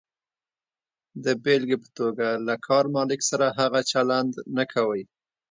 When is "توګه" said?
1.99-2.27